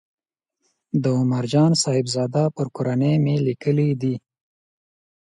[1.03, 4.13] د عمر جان صاحبزاده پر کورنۍ مې لیکلې ده.